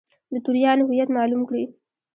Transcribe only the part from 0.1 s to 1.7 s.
د توریانو هویت معلوم کړي.